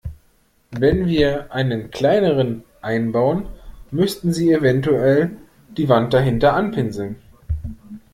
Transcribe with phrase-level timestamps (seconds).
[0.71, 3.45] Wenn wir einen kleineren einbauen,
[3.91, 5.37] müssten Sie eventuell
[5.77, 7.17] die Wand dahinter anpinseln.